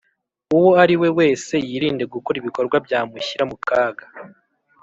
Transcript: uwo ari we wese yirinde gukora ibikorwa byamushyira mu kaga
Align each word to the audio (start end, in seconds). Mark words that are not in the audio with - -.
uwo 0.57 0.69
ari 0.83 0.95
we 1.01 1.09
wese 1.19 1.53
yirinde 1.69 2.03
gukora 2.13 2.35
ibikorwa 2.41 2.75
byamushyira 2.85 3.43
mu 3.49 3.57
kaga 3.67 4.05